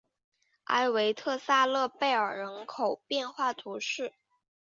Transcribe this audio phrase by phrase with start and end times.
[0.63, 4.13] 埃韦特萨勒贝尔人口变化图示